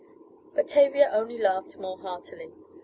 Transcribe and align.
But 0.55 0.67
Tavia 0.67 1.11
only 1.13 1.37
laughed 1.37 1.77
more 1.77 1.99
heartily. 1.99 2.51